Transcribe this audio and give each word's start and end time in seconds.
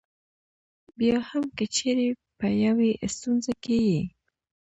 بیا 0.97 1.17
هم 1.29 1.45
که 1.57 1.65
چېرې 1.75 2.09
په 2.39 2.47
یوې 2.63 2.91
ستونزه 3.15 3.53
کې 3.63 3.77
یې. 3.89 4.01